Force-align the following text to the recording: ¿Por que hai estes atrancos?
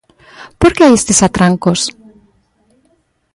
¿Por 0.59 0.71
que 0.75 0.83
hai 0.83 0.93
estes 0.99 1.19
atrancos? 1.27 1.79